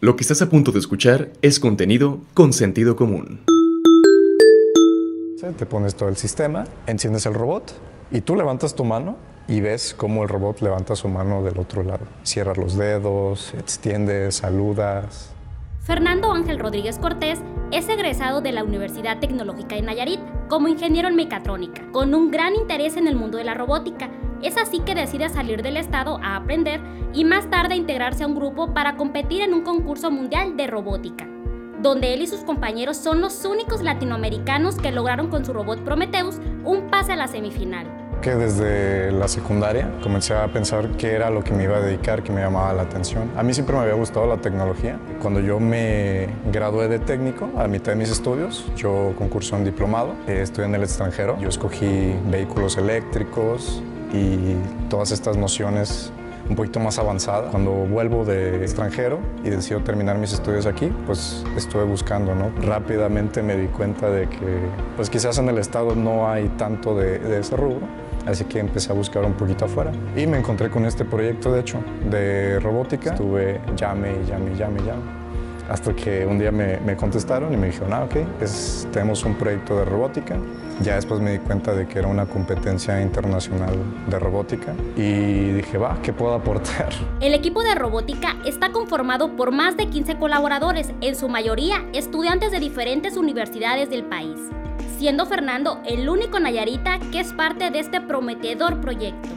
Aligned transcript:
Lo 0.00 0.14
que 0.14 0.22
estás 0.22 0.40
a 0.42 0.48
punto 0.48 0.70
de 0.70 0.78
escuchar 0.78 1.30
es 1.42 1.58
contenido 1.58 2.20
con 2.32 2.52
sentido 2.52 2.94
común. 2.94 3.40
Te 5.56 5.66
pones 5.66 5.96
todo 5.96 6.08
el 6.08 6.16
sistema, 6.16 6.66
enciendes 6.86 7.26
el 7.26 7.34
robot 7.34 7.72
y 8.12 8.20
tú 8.20 8.36
levantas 8.36 8.76
tu 8.76 8.84
mano 8.84 9.16
y 9.48 9.60
ves 9.60 9.96
cómo 9.98 10.22
el 10.22 10.28
robot 10.28 10.60
levanta 10.60 10.94
su 10.94 11.08
mano 11.08 11.42
del 11.42 11.58
otro 11.58 11.82
lado. 11.82 12.06
Cierras 12.22 12.56
los 12.58 12.76
dedos, 12.76 13.52
extiendes, 13.58 14.36
saludas. 14.36 15.32
Fernando 15.80 16.32
Ángel 16.32 16.60
Rodríguez 16.60 16.98
Cortés 16.98 17.40
es 17.72 17.88
egresado 17.88 18.40
de 18.40 18.52
la 18.52 18.62
Universidad 18.62 19.18
Tecnológica 19.18 19.74
de 19.74 19.82
Nayarit 19.82 20.20
como 20.48 20.68
ingeniero 20.68 21.08
en 21.08 21.16
mecatrónica, 21.16 21.82
con 21.90 22.14
un 22.14 22.30
gran 22.30 22.54
interés 22.54 22.96
en 22.96 23.08
el 23.08 23.16
mundo 23.16 23.36
de 23.36 23.44
la 23.44 23.54
robótica. 23.54 24.10
Es 24.42 24.56
así 24.56 24.80
que 24.80 24.94
decide 24.94 25.28
salir 25.28 25.62
del 25.62 25.76
estado 25.76 26.20
a 26.22 26.36
aprender 26.36 26.80
y 27.12 27.24
más 27.24 27.50
tarde 27.50 27.74
integrarse 27.74 28.24
a 28.24 28.26
un 28.26 28.36
grupo 28.36 28.72
para 28.72 28.96
competir 28.96 29.42
en 29.42 29.52
un 29.52 29.62
concurso 29.62 30.10
mundial 30.10 30.56
de 30.56 30.68
robótica, 30.68 31.26
donde 31.82 32.14
él 32.14 32.22
y 32.22 32.26
sus 32.26 32.40
compañeros 32.40 32.96
son 32.96 33.20
los 33.20 33.44
únicos 33.44 33.82
latinoamericanos 33.82 34.76
que 34.76 34.92
lograron 34.92 35.28
con 35.28 35.44
su 35.44 35.52
robot 35.52 35.82
Prometheus 35.82 36.40
un 36.64 36.88
pase 36.88 37.12
a 37.12 37.16
la 37.16 37.26
semifinal 37.26 37.86
que 38.20 38.34
desde 38.34 39.12
la 39.12 39.28
secundaria 39.28 39.90
comencé 40.02 40.34
a 40.34 40.48
pensar 40.48 40.88
qué 40.98 41.12
era 41.12 41.30
lo 41.30 41.44
que 41.44 41.52
me 41.52 41.64
iba 41.64 41.76
a 41.76 41.80
dedicar, 41.80 42.22
que 42.22 42.32
me 42.32 42.40
llamaba 42.40 42.72
la 42.72 42.82
atención. 42.82 43.30
A 43.36 43.42
mí 43.42 43.54
siempre 43.54 43.76
me 43.76 43.82
había 43.82 43.94
gustado 43.94 44.26
la 44.26 44.38
tecnología. 44.38 44.98
Cuando 45.22 45.40
yo 45.40 45.60
me 45.60 46.28
gradué 46.52 46.88
de 46.88 46.98
técnico, 46.98 47.48
a 47.56 47.68
mitad 47.68 47.92
de 47.92 47.96
mis 47.96 48.10
estudios, 48.10 48.66
yo 48.76 49.14
concursé 49.16 49.56
en 49.56 49.64
diplomado, 49.64 50.14
eh, 50.26 50.40
estudié 50.42 50.66
en 50.66 50.74
el 50.74 50.82
extranjero. 50.82 51.38
Yo 51.40 51.48
escogí 51.48 52.14
vehículos 52.28 52.76
eléctricos 52.76 53.82
y 54.12 54.56
todas 54.88 55.10
estas 55.10 55.36
nociones 55.36 56.12
un 56.48 56.56
poquito 56.56 56.80
más 56.80 56.98
avanzadas. 56.98 57.50
Cuando 57.50 57.72
vuelvo 57.72 58.24
de 58.24 58.62
extranjero 58.62 59.18
y 59.44 59.50
decido 59.50 59.80
terminar 59.82 60.16
mis 60.16 60.32
estudios 60.32 60.66
aquí, 60.66 60.90
pues 61.06 61.44
estuve 61.56 61.84
buscando, 61.84 62.34
¿no? 62.34 62.50
Rápidamente 62.62 63.42
me 63.42 63.56
di 63.56 63.66
cuenta 63.68 64.08
de 64.08 64.28
que, 64.28 64.60
pues 64.96 65.10
quizás 65.10 65.38
en 65.38 65.48
el 65.48 65.58
estado 65.58 65.94
no 65.94 66.28
hay 66.28 66.48
tanto 66.56 66.96
de, 66.96 67.18
de 67.18 67.40
ese 67.40 67.56
rubro 67.56 67.86
Así 68.28 68.44
que 68.44 68.58
empecé 68.58 68.92
a 68.92 68.94
buscar 68.94 69.24
un 69.24 69.32
poquito 69.32 69.64
afuera 69.64 69.90
y 70.14 70.26
me 70.26 70.38
encontré 70.38 70.68
con 70.68 70.84
este 70.84 71.04
proyecto, 71.04 71.50
de 71.50 71.60
hecho, 71.60 71.82
de 72.10 72.60
robótica. 72.60 73.12
Estuve 73.12 73.58
llame 73.74 74.12
y 74.22 74.26
llame 74.26 74.52
y 74.52 74.56
llame 74.56 74.80
llame. 74.80 75.17
Hasta 75.68 75.94
que 75.94 76.24
un 76.24 76.38
día 76.38 76.50
me, 76.50 76.96
contestaron 76.96 77.52
y 77.52 77.56
me 77.56 77.66
dijeron, 77.66 77.92
ah, 77.92 78.04
ok, 78.04 78.16
tenemos 78.90 79.24
un 79.24 79.34
proyecto 79.34 79.76
de 79.78 79.84
robótica. 79.84 80.36
Ya 80.80 80.94
después 80.94 81.20
me 81.20 81.32
di 81.32 81.38
cuenta 81.38 81.74
de 81.74 81.86
que 81.86 81.98
era 81.98 82.08
una 82.08 82.26
competencia 82.26 83.00
internacional 83.02 83.76
de 84.08 84.18
robótica 84.18 84.74
y 84.96 85.52
dije, 85.52 85.76
va, 85.76 85.98
¿qué 86.02 86.12
puedo 86.12 86.34
aportar? 86.34 86.88
El 87.20 87.34
equipo 87.34 87.62
de 87.62 87.74
robótica 87.74 88.36
está 88.46 88.70
conformado 88.70 89.36
por 89.36 89.50
más 89.50 89.76
de 89.76 89.88
15 89.88 90.16
colaboradores, 90.16 90.90
en 91.00 91.16
su 91.16 91.28
mayoría 91.28 91.84
estudiantes 91.92 92.50
de 92.52 92.60
diferentes 92.60 93.16
universidades 93.16 93.90
del 93.90 94.04
país 94.04 94.38
siendo 94.98 95.26
Fernando 95.26 95.80
el 95.86 96.08
único 96.08 96.40
Nayarita 96.40 96.98
que 97.12 97.20
es 97.20 97.32
parte 97.32 97.70
de 97.70 97.78
este 97.78 98.00
prometedor 98.00 98.80
proyecto. 98.80 99.28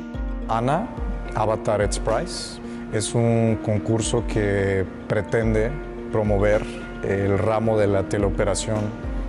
ANA, 0.47 0.87
Avatar 1.35 1.81
X 1.83 1.99
Prize, 1.99 2.59
es 2.91 3.13
un 3.13 3.59
concurso 3.63 4.25
que 4.27 4.85
pretende 5.07 5.71
promover 6.11 6.63
el 7.03 7.37
ramo 7.37 7.77
de 7.77 7.87
la 7.87 8.03
teleoperación 8.03 8.79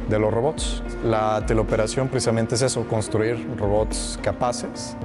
de 0.08 0.18
los 0.18 0.32
robots. 0.32 0.82
La 1.04 1.44
teleoperación 1.46 2.08
precisamente 2.08 2.54
es 2.54 2.62
eso, 2.62 2.86
construir 2.86 3.56
robots 3.56 4.18
capaces 4.22 4.96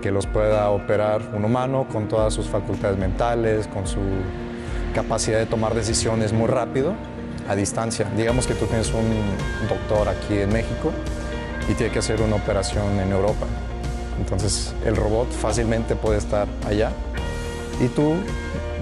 que 0.00 0.10
los 0.10 0.26
pueda 0.26 0.70
operar 0.70 1.20
un 1.34 1.44
humano 1.44 1.86
con 1.92 2.08
todas 2.08 2.32
sus 2.32 2.46
facultades 2.48 2.98
mentales, 2.98 3.68
con 3.68 3.86
su 3.86 4.00
capacidad 4.94 5.38
de 5.38 5.46
tomar 5.46 5.74
decisiones 5.74 6.32
muy 6.32 6.48
rápido 6.48 6.94
a 7.48 7.54
distancia. 7.54 8.10
Digamos 8.16 8.46
que 8.46 8.54
tú 8.54 8.66
tienes 8.66 8.92
un 8.92 9.06
doctor 9.68 10.08
aquí 10.08 10.38
en 10.38 10.52
México 10.52 10.90
y 11.68 11.74
tiene 11.74 11.92
que 11.92 11.98
hacer 11.98 12.20
una 12.22 12.36
operación 12.36 12.98
en 12.98 13.12
Europa. 13.12 13.46
Entonces 14.18 14.74
el 14.84 14.96
robot 14.96 15.30
fácilmente 15.30 15.96
puede 15.96 16.18
estar 16.18 16.48
allá 16.66 16.92
y 17.80 17.88
tú 17.88 18.14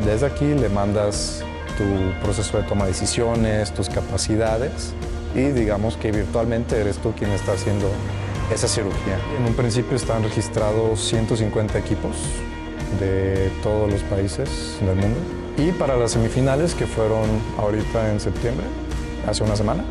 desde 0.05 0.27
aquí 0.27 0.55
le 0.55 0.69
mandas 0.69 1.45
tu 1.79 1.85
proceso 2.21 2.59
de 2.59 2.65
toma 2.65 2.85
de 2.85 2.91
decisiones, 2.91 3.73
tus 3.73 3.89
capacidades 3.89 4.93
y 5.35 5.43
digamos 5.53 5.97
que 5.97 6.11
virtualmente 6.11 6.79
eres 6.81 6.99
tú 6.99 7.13
quien 7.13 7.31
está 7.31 7.53
haciendo 7.53 7.89
esa 8.53 8.67
cirugía. 8.67 9.19
En 9.39 9.47
un 9.47 9.55
principio 9.55 9.97
están 9.97 10.23
registrados 10.23 11.01
150 11.01 11.79
equipos 11.79 12.17
de 12.99 13.51
todos 13.63 13.91
los 13.91 14.03
países 14.03 14.77
del 14.81 14.97
mundo 14.97 15.19
y 15.57 15.73
para 15.73 15.97
las 15.97 16.13
semifinales, 16.13 16.75
que 16.75 16.87
fueron 16.87 17.25
ahorita 17.59 18.13
en 18.13 18.21
septiembre, 18.21 18.67
hace 19.27 19.43
una 19.43 19.57
semana, 19.57 19.85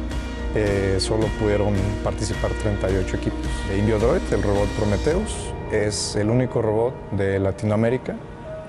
eh, 0.56 0.96
solo 1.00 1.28
pudieron 1.40 1.74
participar 2.04 2.52
38 2.52 3.18
equipos. 3.18 3.40
Inbiodroid, 3.78 4.22
el 4.32 4.44
robot 4.44 4.68
Prometheus, 4.78 5.54
es 5.72 6.16
el 6.16 6.30
único 6.30 6.62
robot 6.62 6.94
de 7.12 7.40
Latinoamérica 7.40 8.16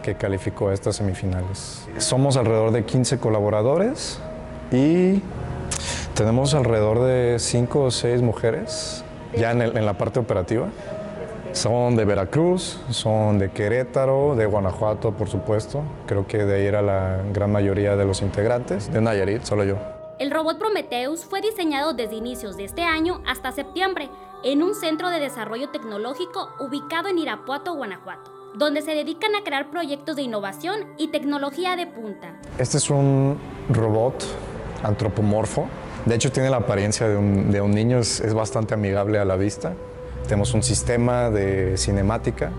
que 0.09 0.15
calificó 0.15 0.69
a 0.69 0.75
estas 0.75 0.97
semifinales. 0.97 1.87
Somos 1.99 2.37
alrededor 2.37 2.71
de 2.73 2.85
15 2.85 3.19
colaboradores 3.19 4.19
y 4.73 5.23
tenemos 6.15 6.55
alrededor 6.55 7.01
de 7.01 7.39
5 7.39 7.81
o 7.81 7.91
6 7.91 8.23
mujeres 8.23 9.05
ya 9.37 9.53
en 9.53 9.87
la 9.87 9.99
parte 9.99 10.19
operativa. 10.19 10.69
Son 11.53 11.97
de 11.97 12.05
Veracruz, 12.05 12.81
son 12.91 13.39
de 13.39 13.51
Querétaro, 13.51 14.35
de 14.37 14.47
Guanajuato, 14.47 15.13
por 15.13 15.29
supuesto. 15.29 15.83
Creo 16.07 16.27
que 16.27 16.45
de 16.45 16.57
ahí 16.57 16.67
era 16.67 16.83
la 16.83 17.19
gran 17.33 17.51
mayoría 17.51 17.97
de 17.97 18.05
los 18.05 18.23
integrantes. 18.23 18.93
De 18.93 19.01
Nayarit, 19.01 19.43
solo 19.43 19.65
yo. 19.65 19.77
El 20.19 20.31
robot 20.31 20.59
Prometheus 20.59 21.25
fue 21.25 21.41
diseñado 21.41 21.93
desde 21.93 22.17
inicios 22.17 22.57
de 22.57 22.65
este 22.65 22.83
año 22.83 23.23
hasta 23.27 23.53
septiembre 23.53 24.09
en 24.45 24.63
un 24.63 24.75
centro 24.75 25.11
de 25.11 25.21
desarrollo 25.21 25.71
tecnológico 25.71 26.51
ubicado 26.61 27.09
en 27.09 27.19
Irapuato, 27.19 27.75
Guanajuato, 27.75 28.31
donde 28.55 28.83
se 28.83 28.93
dedican 28.93 29.35
a 29.35 29.45
crear 29.45 29.71
proyectos 29.71 30.17
de 30.17 30.23
innovación 30.23 30.81
y 30.97 31.09
tecnología 31.09 31.77
de 31.77 31.87
punta. 31.87 32.35
Este 32.59 32.79
es 32.79 32.91
un 32.91 33.39
robot 33.69 34.25
antropomorfo. 34.83 35.67
De 36.07 36.15
hecho, 36.15 36.33
tiene 36.33 36.51
la 36.51 36.59
apariencia 36.59 37.09
de 37.09 37.17
un, 37.17 37.71
niño, 37.71 37.99
es 37.99 38.35
bastante 38.35 38.75
amigable 38.75 39.19
a 39.19 39.25
la 39.25 39.37
vista. 39.37 39.75
Tenemos 40.25 40.55
un 40.55 40.63
sistema 40.63 41.31
de 41.31 41.77
cinemática 41.77 42.53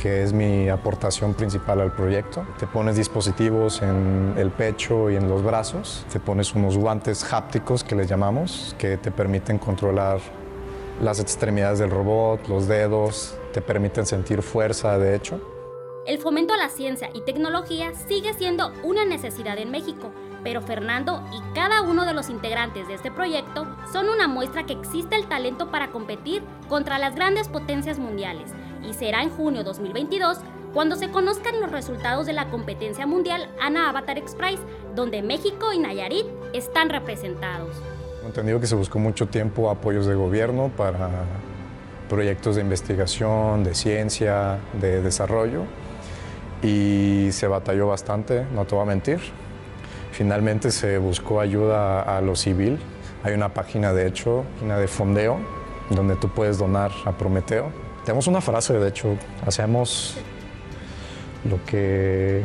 que 0.00 0.22
es 0.22 0.32
mi 0.32 0.70
aportación 0.70 1.34
principal 1.34 1.80
al 1.80 1.92
proyecto. 1.92 2.46
Te 2.58 2.66
pones 2.66 2.96
dispositivos 2.96 3.82
en 3.82 4.32
el 4.38 4.50
pecho 4.50 5.10
y 5.10 5.16
en 5.16 5.28
los 5.28 5.42
brazos, 5.42 6.06
te 6.10 6.18
pones 6.18 6.54
unos 6.54 6.78
guantes 6.78 7.30
hápticos 7.32 7.84
que 7.84 7.94
les 7.94 8.08
llamamos, 8.08 8.74
que 8.78 8.96
te 8.96 9.10
permiten 9.10 9.58
controlar 9.58 10.20
las 11.00 11.20
extremidades 11.20 11.78
del 11.78 11.90
robot, 11.90 12.48
los 12.48 12.68
dedos, 12.68 13.34
te 13.52 13.60
permiten 13.60 14.06
sentir 14.06 14.42
fuerza, 14.42 14.98
de 14.98 15.14
hecho. 15.14 15.40
El 16.06 16.18
fomento 16.18 16.54
a 16.54 16.56
la 16.56 16.68
ciencia 16.68 17.10
y 17.14 17.22
tecnología 17.22 17.92
sigue 18.08 18.34
siendo 18.34 18.72
una 18.82 19.04
necesidad 19.04 19.58
en 19.58 19.70
México 19.70 20.10
pero 20.42 20.62
Fernando 20.62 21.22
y 21.32 21.54
cada 21.54 21.82
uno 21.82 22.04
de 22.04 22.14
los 22.14 22.30
integrantes 22.30 22.88
de 22.88 22.94
este 22.94 23.10
proyecto 23.10 23.66
son 23.92 24.08
una 24.08 24.28
muestra 24.28 24.64
que 24.64 24.72
existe 24.72 25.16
el 25.16 25.26
talento 25.26 25.70
para 25.70 25.90
competir 25.90 26.42
contra 26.68 26.98
las 26.98 27.14
grandes 27.14 27.48
potencias 27.48 27.98
mundiales 27.98 28.50
y 28.88 28.94
será 28.94 29.22
en 29.22 29.30
junio 29.30 29.64
2022 29.64 30.38
cuando 30.72 30.96
se 30.96 31.10
conozcan 31.10 31.60
los 31.60 31.70
resultados 31.70 32.26
de 32.26 32.32
la 32.32 32.48
competencia 32.48 33.06
mundial 33.06 33.48
ANA 33.60 33.88
Avatar 33.88 34.18
X 34.18 34.36
Prize, 34.36 34.62
donde 34.94 35.20
México 35.20 35.72
y 35.72 35.78
Nayarit 35.78 36.26
están 36.52 36.90
representados. 36.90 37.76
Entendido 38.24 38.60
que 38.60 38.66
se 38.66 38.74
buscó 38.74 38.98
mucho 38.98 39.28
tiempo 39.28 39.70
apoyos 39.70 40.06
de 40.06 40.14
gobierno 40.14 40.70
para 40.76 41.08
proyectos 42.08 42.56
de 42.56 42.62
investigación, 42.62 43.64
de 43.64 43.74
ciencia, 43.74 44.58
de 44.80 45.00
desarrollo 45.00 45.64
y 46.62 47.28
se 47.32 47.46
batalló 47.46 47.88
bastante, 47.88 48.44
no 48.54 48.66
te 48.66 48.74
voy 48.74 48.82
a 48.82 48.86
mentir. 48.86 49.20
Finalmente 50.12 50.70
se 50.70 50.98
buscó 50.98 51.40
ayuda 51.40 52.02
a 52.02 52.20
lo 52.20 52.36
civil. 52.36 52.78
Hay 53.22 53.32
una 53.32 53.54
página, 53.54 53.92
de 53.92 54.06
hecho, 54.06 54.44
una 54.62 54.76
de 54.76 54.88
fondeo, 54.88 55.38
donde 55.88 56.16
tú 56.16 56.28
puedes 56.28 56.58
donar 56.58 56.90
a 57.06 57.12
Prometeo. 57.12 57.72
Tenemos 58.04 58.26
una 58.26 58.40
frase, 58.40 58.74
de 58.74 58.88
hecho, 58.88 59.16
hacemos 59.46 60.16
lo 61.48 61.64
que 61.64 62.44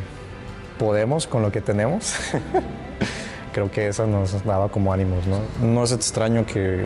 podemos 0.77 1.27
con 1.27 1.41
lo 1.41 1.51
que 1.51 1.61
tenemos. 1.61 2.15
Creo 3.55 3.71
que 3.71 3.87
eso 3.87 4.05
nos 4.05 4.43
daba 4.43 4.69
como 4.69 4.93
ánimos, 4.93 5.25
¿no? 5.25 5.39
No 5.65 5.83
es 5.83 5.91
extraño 5.91 6.45
que 6.45 6.85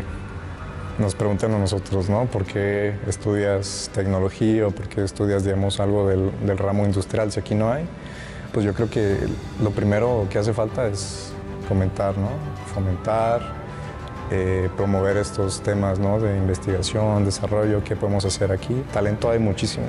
nos 0.99 1.15
pregunten 1.15 1.51
a 1.51 1.57
nosotros, 1.57 2.09
¿no? 2.09 2.25
¿Por 2.27 2.45
qué 2.45 2.93
estudias 3.07 3.89
tecnología 3.93 4.67
o 4.67 4.71
por 4.71 4.87
qué 4.87 5.03
estudias, 5.03 5.43
digamos, 5.43 5.81
algo 5.81 6.07
del, 6.07 6.31
del 6.45 6.57
ramo 6.57 6.85
industrial 6.85 7.31
si 7.31 7.39
aquí 7.41 7.55
no 7.55 7.71
hay? 7.71 7.85
pues 8.51 8.65
yo 8.65 8.73
creo 8.73 8.89
que 8.89 9.17
lo 9.61 9.71
primero 9.71 10.27
que 10.29 10.39
hace 10.39 10.53
falta 10.53 10.87
es 10.87 11.31
fomentar, 11.67 12.17
¿no? 12.17 12.29
Fomentar, 12.73 13.41
eh, 14.31 14.69
promover 14.75 15.17
estos 15.17 15.61
temas 15.61 15.99
¿no? 15.99 16.19
de 16.19 16.37
investigación, 16.37 17.25
desarrollo, 17.25 17.83
qué 17.83 17.95
podemos 17.95 18.25
hacer 18.25 18.51
aquí. 18.51 18.83
Talento 18.91 19.29
hay 19.29 19.39
muchísimo. 19.39 19.85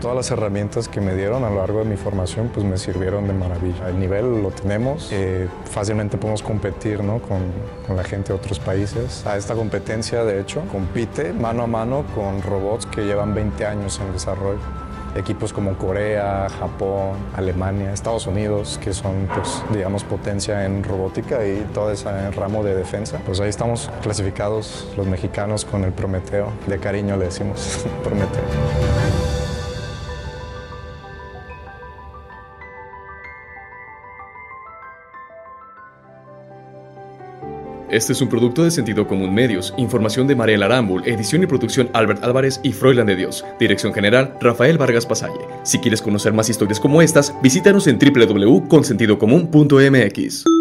Todas 0.00 0.16
las 0.16 0.30
herramientas 0.30 0.88
que 0.88 1.00
me 1.00 1.14
dieron 1.14 1.44
a 1.44 1.50
lo 1.50 1.56
largo 1.56 1.80
de 1.80 1.84
mi 1.84 1.96
formación 1.96 2.50
pues 2.52 2.64
me 2.64 2.78
sirvieron 2.78 3.26
de 3.26 3.34
maravilla. 3.34 3.88
El 3.88 4.00
nivel 4.00 4.42
lo 4.42 4.50
tenemos, 4.50 5.10
eh, 5.12 5.46
fácilmente 5.70 6.16
podemos 6.16 6.42
competir 6.42 7.04
¿no? 7.04 7.20
con, 7.20 7.40
con 7.86 7.96
la 7.96 8.04
gente 8.04 8.32
de 8.32 8.38
otros 8.38 8.58
países. 8.58 9.26
A 9.26 9.36
esta 9.36 9.54
competencia 9.54 10.24
de 10.24 10.40
hecho 10.40 10.62
compite 10.72 11.32
mano 11.32 11.64
a 11.64 11.66
mano 11.66 12.04
con 12.14 12.40
robots 12.42 12.86
que 12.86 13.02
llevan 13.02 13.34
20 13.34 13.66
años 13.66 14.00
en 14.00 14.12
desarrollo 14.12 14.58
equipos 15.14 15.52
como 15.52 15.74
Corea, 15.76 16.48
Japón, 16.58 17.16
Alemania, 17.36 17.92
Estados 17.92 18.26
Unidos, 18.26 18.78
que 18.82 18.92
son, 18.92 19.28
pues, 19.34 19.62
digamos, 19.72 20.04
potencia 20.04 20.64
en 20.64 20.84
robótica 20.84 21.44
y 21.46 21.66
todo 21.74 21.90
ese 21.90 22.30
ramo 22.30 22.62
de 22.62 22.74
defensa. 22.74 23.18
Pues 23.26 23.40
ahí 23.40 23.48
estamos 23.48 23.90
clasificados 24.02 24.88
los 24.96 25.06
mexicanos 25.06 25.64
con 25.64 25.84
el 25.84 25.92
Prometeo. 25.92 26.52
De 26.66 26.78
cariño 26.78 27.16
le 27.16 27.26
decimos 27.26 27.84
Prometeo. 28.04 29.29
Este 37.90 38.12
es 38.12 38.20
un 38.20 38.28
producto 38.28 38.62
de 38.62 38.70
Sentido 38.70 39.08
Común 39.08 39.34
Medios. 39.34 39.74
Información 39.76 40.28
de 40.28 40.36
Mariela 40.36 40.66
Arambul, 40.66 41.02
edición 41.06 41.42
y 41.42 41.46
producción 41.46 41.90
Albert 41.92 42.22
Álvarez 42.22 42.60
y 42.62 42.70
Froilan 42.72 43.08
de 43.08 43.16
Dios. 43.16 43.44
Dirección 43.58 43.92
general 43.92 44.36
Rafael 44.40 44.78
Vargas 44.78 45.06
Pasalle. 45.06 45.40
Si 45.64 45.80
quieres 45.80 46.00
conocer 46.00 46.32
más 46.32 46.48
historias 46.48 46.78
como 46.78 47.02
estas, 47.02 47.34
visítanos 47.42 47.88
en 47.88 47.98
www.consentidocomún.mx. 47.98 50.59